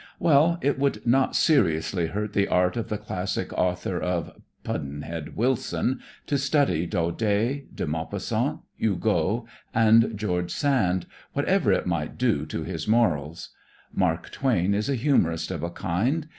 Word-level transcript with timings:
Well, 0.17 0.57
it 0.61 0.79
would 0.79 1.05
not 1.05 1.35
seriously 1.35 2.07
hurt 2.07 2.33
the 2.33 2.47
art 2.47 2.75
of 2.75 2.89
the 2.89 2.97
classic 2.97 3.53
author 3.53 3.99
of 3.99 4.31
"Puddin' 4.63 5.03
Head 5.03 5.35
Wilson" 5.35 5.99
to 6.25 6.39
study 6.39 6.87
Daudet, 6.87 7.75
De 7.75 7.85
Maupassant, 7.85 8.61
Hugo 8.75 9.45
and 9.75 10.17
George 10.17 10.49
Sand, 10.49 11.05
whatever 11.33 11.71
it 11.71 11.85
might 11.85 12.17
do 12.17 12.47
to 12.47 12.63
his 12.63 12.87
morals. 12.87 13.49
Mark 13.93 14.31
Twain 14.31 14.73
is 14.73 14.89
a 14.89 14.95
humorist 14.95 15.51
of 15.51 15.61
a 15.61 15.69
kind. 15.69 16.27